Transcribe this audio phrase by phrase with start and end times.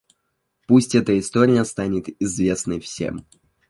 [0.67, 3.23] Пусть эта история станет известной всем.